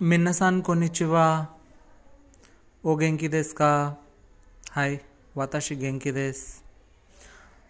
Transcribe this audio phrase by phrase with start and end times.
[0.00, 1.48] Minasan konnichiwa.
[2.84, 3.96] O genki desu ka?
[4.72, 5.00] Hi,
[5.36, 6.62] watashi genki desu.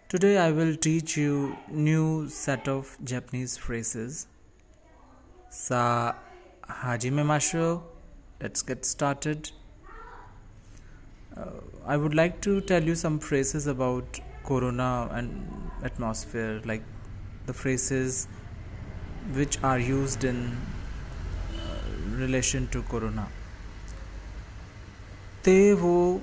[0.07, 4.27] Today I will teach you new set of Japanese phrases.
[5.49, 6.13] Sa
[6.69, 7.81] hajime masho.
[8.41, 9.51] Let's get started.
[11.35, 16.83] Uh, I would like to tell you some phrases about corona and atmosphere like
[17.45, 18.29] the phrases
[19.33, 20.55] which are used in
[22.23, 23.25] relation to corona.
[25.45, 26.21] ते वो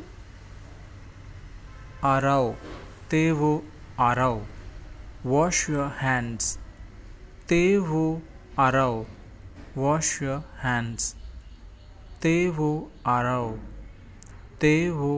[2.05, 2.53] आराओ,
[3.11, 3.53] ते वो
[4.01, 4.41] आराओ
[5.27, 6.57] wash your hands
[7.49, 8.05] ते वो
[8.59, 9.05] आराओ
[9.77, 11.15] wash your hands
[12.23, 12.71] ते वो
[13.07, 13.51] आराओ,
[14.61, 15.13] ते वो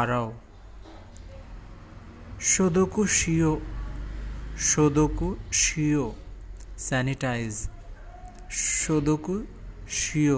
[0.00, 0.32] आराओ.
[2.50, 3.52] शोदोकु शियो
[4.70, 6.04] शोदोकु शियो.
[6.78, 7.56] सैनिटाइज
[8.50, 9.34] शोदोकु
[9.92, 10.36] शियो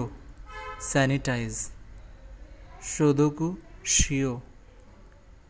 [0.81, 1.57] सैनिटाइज
[2.83, 3.47] शोदोकु
[3.85, 4.31] शियो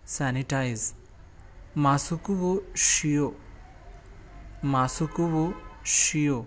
[0.07, 0.83] सैनिटाइज
[1.77, 3.29] मासुकु वो शियो,
[4.65, 5.43] मासुकु वो
[5.95, 6.37] शियो।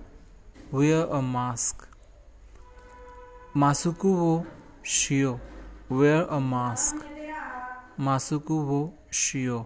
[0.74, 1.86] वेयर अ मास्क
[3.56, 4.32] मासुकु वो
[4.98, 5.34] शियो
[5.91, 7.04] वेयर अ मास्क
[8.00, 8.80] मासुकु वो
[9.25, 9.60] शियो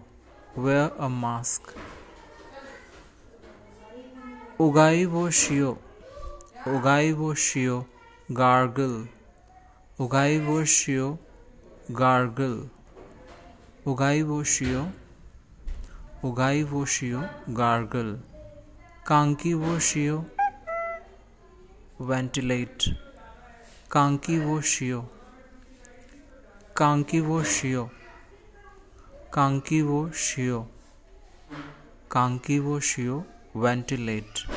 [0.57, 1.73] वेयर अ मास्क
[4.61, 5.77] उगाई वो शियो
[6.65, 7.92] Ugaibo shio
[8.31, 9.07] गार्गल।
[9.99, 11.19] उगाई वो शियो,
[11.91, 12.69] गार्गल।
[13.87, 14.91] उगाई वो शियो,
[16.27, 18.21] उगाई वो शियो, गार्गल।
[19.07, 20.25] कांकी वो शियो,
[22.01, 22.83] वेंटिलेट।
[23.91, 25.01] कांकी वो शियो,
[26.77, 27.89] कांकी वो शियो,
[29.33, 30.71] कांकी वो शियो,
[32.11, 34.49] कांकी वो शियो, वेंटिलेट।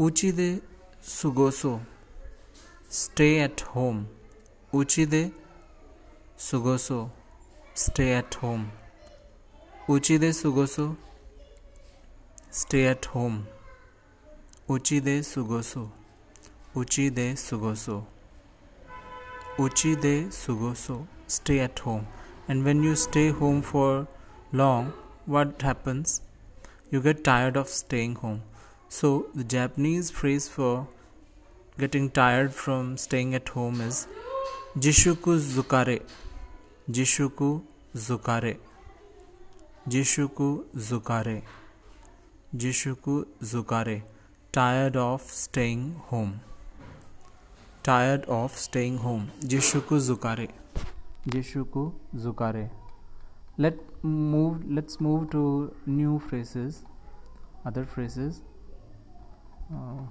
[0.00, 0.60] ऊँची दे
[1.02, 1.80] सुगोसो।
[2.96, 4.06] Stay at home.
[4.72, 5.32] Uchide
[6.38, 7.10] Sugoso
[7.74, 8.70] Stay at home.
[9.88, 10.96] Uchide Sugoso
[12.50, 13.48] Stay at home.
[14.68, 15.90] Uchide Sugoso
[16.76, 18.04] Uchide Sugoso
[19.56, 22.06] Uchide Sugoso Stay at home.
[22.46, 24.06] And when you stay home for
[24.52, 24.92] long,
[25.26, 26.20] what happens?
[26.92, 28.42] You get tired of staying home
[28.96, 30.86] so, the Japanese phrase for
[31.76, 34.06] getting tired from staying at home is
[34.78, 36.02] Jishuku Zukare.
[36.88, 37.62] Jishuku
[37.96, 38.58] Zukare.
[39.88, 41.42] Jishuku Zukare.
[42.56, 44.02] Jishuku Zukare.
[44.52, 46.40] Tired of staying home.
[47.82, 49.30] Tired of staying home.
[49.40, 50.48] Jishuku Zukare.
[51.28, 52.70] Jishuku Zukare.
[53.58, 56.84] Let move let's move to new phrases.
[57.66, 58.42] Other phrases.
[59.72, 60.08] Oh.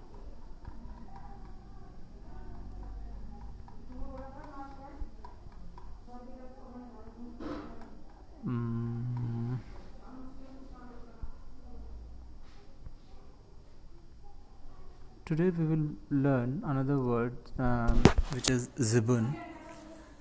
[15.26, 18.04] Today we will learn another word um,
[18.34, 19.34] which is zibun.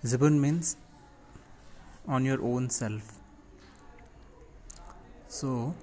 [0.05, 0.77] Zibun means
[2.07, 3.19] on your own self.
[5.27, 5.75] So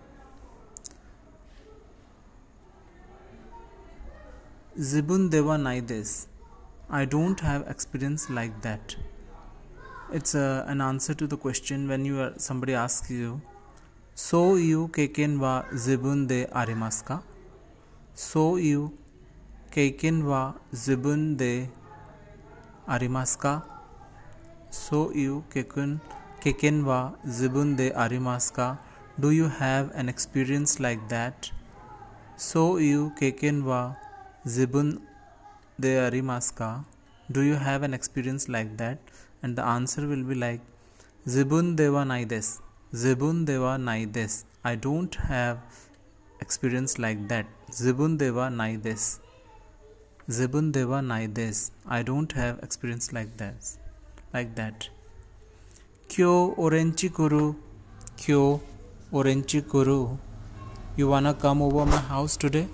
[4.80, 6.28] Zibun Deva Naides.
[6.90, 8.96] I don't have experience like that.
[10.14, 13.42] It's a, an answer to the question when you are somebody asks you,
[14.16, 17.22] so you keiken wa zibun de arimaska?
[18.14, 18.94] So you
[19.74, 21.70] केकिन वा जिबुन दे
[22.90, 23.52] आरिमास्का।
[24.72, 25.92] So you केकुन,
[26.44, 26.98] केकिन वा
[27.28, 28.68] जिबुन दे आरिमास्का।
[29.20, 31.52] Do you have an experience like that?
[32.40, 33.96] So यू केकिन वा
[34.48, 34.92] जिबुन
[35.82, 36.86] दे आरिमास्का।
[37.32, 39.00] Do you have an experience like that?
[39.46, 40.62] And the answer will be like,
[41.28, 42.54] जिबुन देवा नाई दिस,
[42.96, 45.62] जिबुन देवा नाई दिस। I don't have
[46.42, 49.29] experience like that. जिबुन देवा नाई दिस।
[50.30, 51.72] Zibun Deva Naides.
[51.88, 53.78] I don't have experience like that.
[54.34, 54.90] Like that.
[56.08, 57.56] Kyo Orenchi Kuru.
[58.18, 58.62] Kyo
[59.12, 60.18] Orenchi Kuru.
[61.00, 62.68] You wanna come over my house today?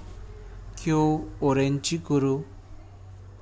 [0.75, 2.44] Kyo orenchi kuru.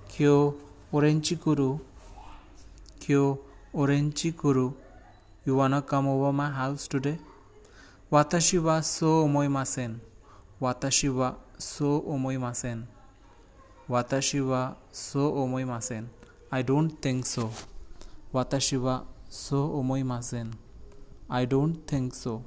[0.09, 0.55] Kyo
[0.91, 1.79] orenchi kuru.
[2.99, 3.39] Kyo
[3.73, 4.73] orenchi kuru.
[5.45, 7.17] You wanna come over my house today?
[8.11, 9.99] Watashi wa so omoimasen.
[10.61, 12.83] Watashi wa so omoimasen.
[13.93, 16.07] Watashi wa so omoimasen.
[16.51, 17.51] I don't think so.
[18.33, 20.53] Watashi wa so omoimasen.
[21.29, 22.43] I don't think so.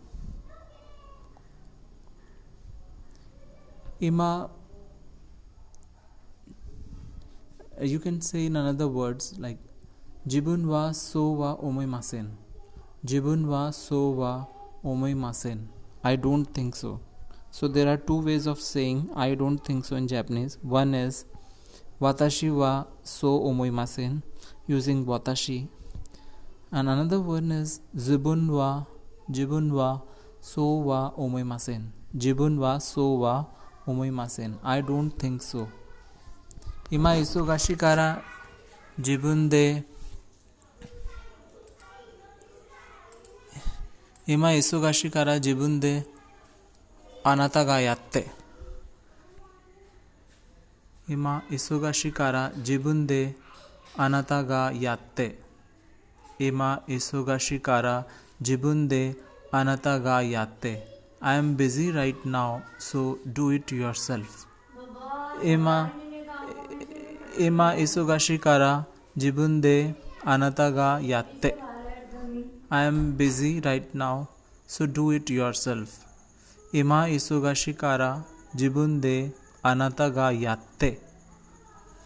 [4.00, 4.50] 今
[7.80, 9.58] you can say in another words like
[10.26, 12.30] Jibun wa so wa omoimasen.
[13.04, 14.46] Jibun wa so wa
[14.84, 15.68] omoimasen.
[16.02, 17.00] I don't think so.
[17.52, 20.58] So there are two ways of saying I don't think so in Japanese.
[20.62, 21.24] One is
[21.98, 24.22] 私はそう思いません。
[24.68, 25.68] using 私。
[26.72, 28.86] 自分は
[29.28, 30.02] 自分は
[30.40, 31.92] そうは思いません。
[32.12, 33.48] 自分はそうは
[33.86, 34.58] 思いません。
[34.62, 35.68] I don't think so.
[36.90, 38.22] 今忙しいから
[38.98, 39.84] 自分で
[44.26, 46.06] 今忙しいから自分で
[47.24, 48.35] あなたがやって。
[51.07, 53.35] 今忙しいから自分で
[53.97, 55.39] あなたがやって
[56.39, 58.05] 今忙しいから
[58.39, 59.15] 自分で
[59.51, 60.87] あなたがやって
[61.19, 64.47] I am busy right now so do it yourself
[65.43, 65.91] 今
[67.37, 71.57] 今忙しいから自分であなたがやって
[72.69, 74.27] I am busy right now
[74.67, 75.87] so do it yourself
[76.73, 79.31] 今忙しいから自分で
[79.66, 80.90] अनतगायाते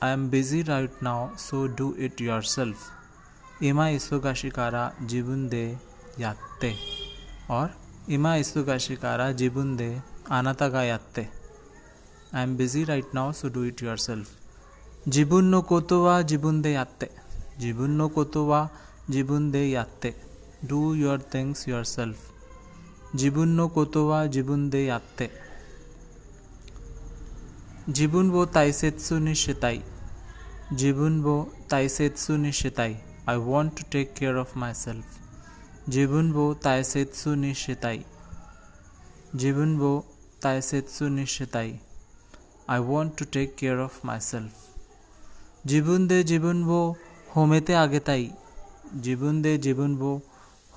[0.02, 5.64] I am busy right now so do it yourself इमा इसुगा शिकारा जीवन दे
[6.18, 6.74] यात्ते।
[7.50, 7.74] और
[8.08, 9.90] इमा इसुगा शिकारा जीवन दे
[10.32, 11.28] आनाता यात्ते
[12.34, 16.72] I am busy right now so do it yourself जीवन नो कोतोवा जीवन दे
[16.72, 17.10] यात्ते।
[17.60, 18.68] जीवन नो कोतोवा
[19.10, 20.14] जीवन दे यात्ते।
[20.64, 25.30] Do your things yourself जीवन नो कोतवा जीवन दे यात्ते।
[27.88, 29.82] Jibun wo taisetsu ni shitai.
[30.76, 32.96] Jibun wo taisetsu ni shitai.
[33.26, 35.04] I want to take care of myself.
[35.88, 38.04] Jibun wo taisetsu ni shitai.
[39.34, 40.04] Jibun wo
[40.40, 41.78] taisetsu ni shitai.
[42.68, 44.52] I want to take care of myself.
[45.66, 46.80] জীবন দে জীবন বো
[47.34, 48.24] হোমেতে আগে তাই
[49.06, 50.12] জীবন দে জীবন বো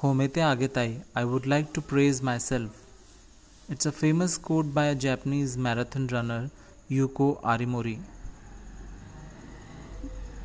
[0.01, 2.71] হোমেতে আগে তাই I would like to praise myself
[3.71, 6.45] it's a famous quote by a Japanese marathon runner
[6.91, 7.97] Yuko Arimori.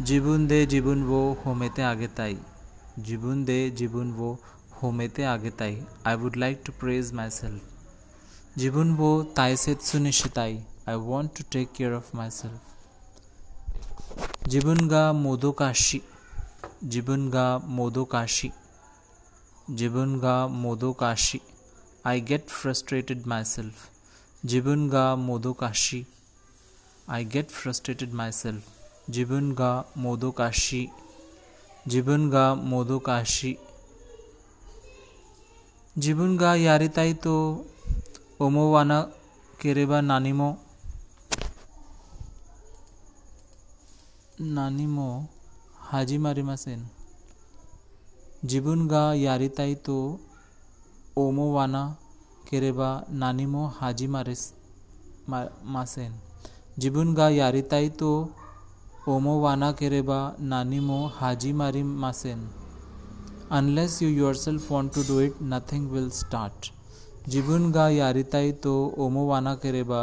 [0.02, 2.38] जीवन दे जीवन वो होमेते आगे ताई।
[2.98, 4.30] जीवन दे जीवन वो
[4.82, 10.54] होमेते आगे ताई। I would like to praise myself जीवन वो ताय से सुनिश्चिताई।
[10.88, 12.60] I want to take care of myself
[14.48, 16.00] जीवन गा मोदो काशी
[16.84, 18.50] जीवन गा मोदो काशी
[19.70, 21.40] जीवन गा मोदो काशी
[22.06, 23.74] I get frustrated myself
[24.44, 26.06] जीवन गा मोदो काशी
[27.08, 30.80] I get frustrated myself जीवन गा मोदो काशी
[31.86, 33.52] जीवन गा मोदो काशी
[35.96, 37.36] जीवन गा यारिताई तो
[38.46, 39.00] ओमोवाना
[39.60, 40.50] केरेबा नानीमो
[44.58, 45.08] नानीमो
[45.88, 46.86] हाजी मारिमासेन
[48.44, 49.98] जीवन गा यारिताई तो
[51.16, 51.84] ओमोवाना
[52.50, 54.48] केरेबा नानीमो हाजी मारिस
[55.28, 56.12] मासेन
[56.78, 58.08] जीवन गा यारी ताई तो
[59.08, 62.40] ओमो 지분과 야리타이도 नानी मो हाजी मारी मासेन।
[63.50, 66.68] Unless you yourself want to do it nothing will start
[67.28, 70.02] जीवन गा यारी ताई तो ओमो वाना करेबा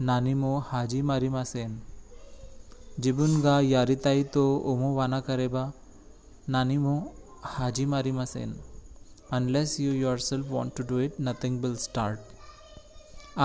[0.00, 1.78] नानीमो हाजी मारी मासेन।
[3.00, 5.64] जीवन गा यारिताई तो ओमो वाना करेबा
[6.48, 6.96] नानी मो
[7.44, 8.56] हाजी मारी मासेन।
[9.32, 12.37] Unless you yourself to do it nothing will start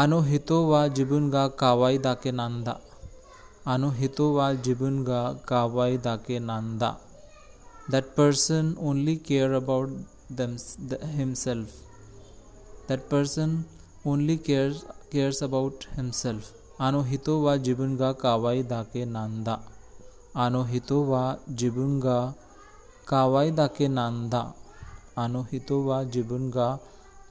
[0.02, 2.78] आनोहितो वा जीवन गा कावाई दाके नांदा
[3.74, 6.96] आनोहितो वा जीवन गा कावाई दाके नांदा
[7.92, 11.70] that person only care about them, the, himself.
[12.88, 13.66] That person
[14.06, 16.52] only cares cares about himself.
[16.82, 19.54] आनोहितो वा जीवन गा कावाई दाके नांदा
[20.44, 21.22] आनोहितो वा
[21.62, 22.18] जीवन गा
[23.08, 24.42] कावाई दाके नांदा
[25.24, 26.68] आनोहितो वा जीवन गा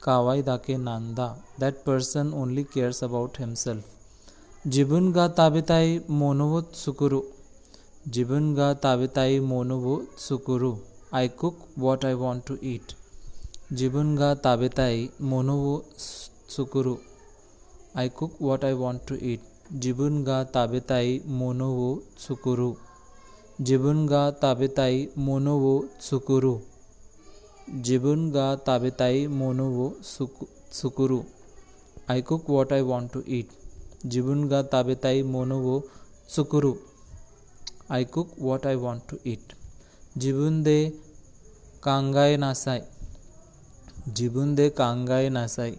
[0.03, 1.27] कावाई दाके नांदा.
[1.61, 3.85] That person only cares about himself
[4.65, 7.21] जीवन गा ताबिताई मोनोवो सुकुरु।
[8.09, 10.73] जीवन गा ताबिताई मोनोवो सुकुरु।
[11.15, 12.93] I cook what I want to eat
[13.73, 15.75] जीवन गा ताबिताई मोनोवो
[16.55, 16.97] सुकुरु।
[17.97, 19.41] I cook what I want to eat
[19.85, 22.73] जीवन गा ताबिताई मोनोवो सुकुरु।
[23.61, 26.55] जीवन गा ताबिताई मोनोवो सुकुरु।
[27.73, 31.21] जिबुन गा ताबेताई मोनुवो सुकुरु
[32.11, 33.53] I cook what I want to eat
[34.13, 35.77] जिबुन गा ताबेताई मोनुवो
[36.29, 36.73] सुकुरु
[37.91, 39.55] I cook what I want to eat
[40.17, 40.75] जिबुन दे
[41.83, 42.81] कांगाए नासाई
[44.17, 45.77] जिबुन दे कांगाए नासाई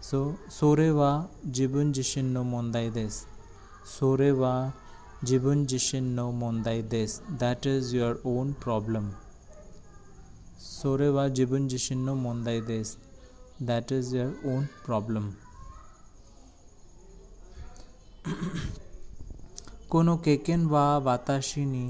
[0.00, 3.24] So sore wa jibun jishin no mondai des.
[3.84, 4.72] Sore wa
[5.24, 7.20] jibun jishin no mondai des.
[7.38, 9.16] That is your own problem.
[10.58, 12.96] Sore wa jibun jishin no mondai des.
[13.60, 15.36] That is your own problem.
[19.90, 21.86] कोनो केकेन वा वाताशिनी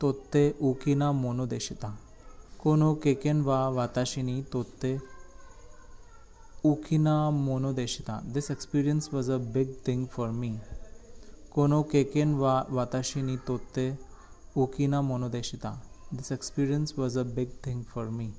[0.00, 1.88] तोत्ते ऊकिना मोनो देशिता।
[2.62, 4.90] कोनो केकेन वा वाताशिनी तोत्ते
[6.64, 10.50] ऊकिना मोनो देशिता। This experience was a big thing for me
[11.54, 13.86] कोनो केकेन वा वाताशिनी तोत्ते
[14.56, 15.72] ऊकिना मोनो देशिता।
[16.14, 18.30] This experience was a big thing for me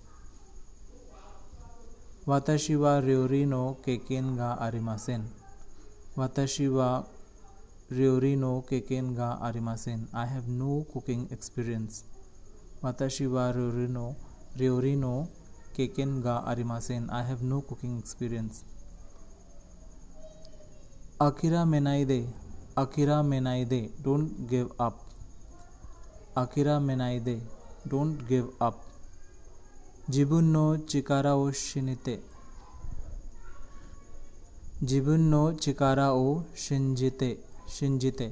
[2.27, 5.29] वाताशी वा र्योरी नो केकेन गा आरिमासेन।
[6.17, 6.67] वाताशी
[7.91, 10.07] Ryori no keken ga arimasen.
[10.13, 12.03] I have no cooking experience.
[12.81, 14.15] Watashi wa ryori no
[14.57, 15.29] ryori no
[15.77, 17.09] keken ga arimasen.
[17.09, 18.63] I have no cooking experience.
[21.19, 22.27] Akira Menaide.
[22.75, 23.91] Akira Menaide.
[24.03, 24.99] Don't give up.
[26.35, 27.41] Akira Menaide.
[27.87, 28.83] Don't give up.
[30.09, 32.19] Jibun no chikara o shinite.
[34.83, 37.29] जीवन नो चिकारा ओ शिंजिते
[37.69, 38.27] शिंजिते।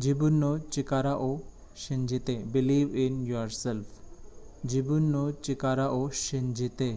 [0.00, 1.30] जिबुन्नो चिकारा ओ
[1.78, 6.90] शिंजिते बिलीव इन योर सेल्फ जिबुन्नो चिकारा ओ शिंजिते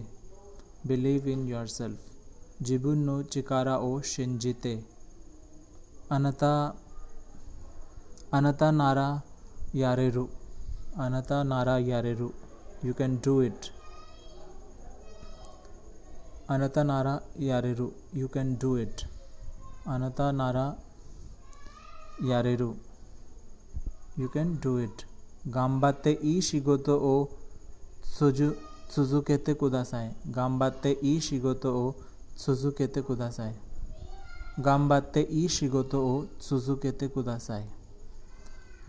[0.87, 1.99] बिलीव इन योर सेल्फ
[2.61, 4.73] जिबुन्नो चिकारा ओ शिंजिते।
[6.11, 6.53] अनता
[8.33, 9.07] अनता नारा
[9.75, 10.25] यारेरु।
[10.97, 12.29] अनता नारा यारेरु।
[12.85, 13.71] यू कैन डू इट
[16.49, 19.01] अनता नारा यारेरु। यू कैन डू इट
[19.87, 20.65] अनता नारा
[22.21, 22.75] Yareru.
[24.17, 25.05] You can do it.
[25.47, 27.29] Gambatte ii shigoto o
[28.03, 28.55] suju
[28.89, 30.09] tsuzukete kudasai.
[30.25, 31.95] Gambatte ii shigoto o
[32.35, 33.53] tsuzukete kudasai.
[34.57, 37.63] Gambatte ii shigoto o tsuzukete kudasai.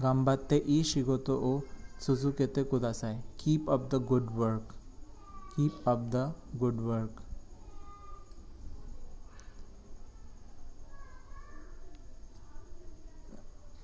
[0.01, 1.63] Gambatte ii shigoto o
[2.01, 3.17] tsuzukete kudasai.
[3.39, 4.75] Keep up the good work.
[5.57, 6.25] Keep up the
[6.59, 7.23] good work.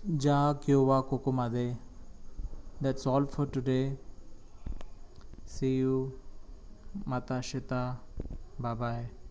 [0.08, 1.76] Ja Kyowa Kokomade.
[2.80, 3.96] That's all for today.
[5.44, 6.12] See you.
[7.04, 7.96] Mata Shita.
[8.58, 9.25] Bye bye.